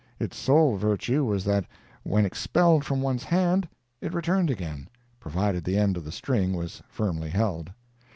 [0.19, 1.63] Its sole virtue was that
[2.01, 3.69] when expelled from one's hand,
[4.01, 4.87] it returned again,
[5.19, 7.71] provided the end of the string was firmly held.